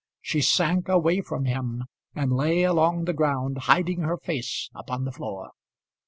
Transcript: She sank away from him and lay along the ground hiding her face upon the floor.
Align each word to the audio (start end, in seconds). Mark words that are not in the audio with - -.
She 0.19 0.41
sank 0.41 0.89
away 0.89 1.21
from 1.21 1.45
him 1.45 1.83
and 2.15 2.31
lay 2.33 2.63
along 2.63 3.05
the 3.05 3.13
ground 3.13 3.59
hiding 3.69 3.99
her 4.01 4.17
face 4.17 4.67
upon 4.73 5.05
the 5.05 5.11
floor. 5.11 5.51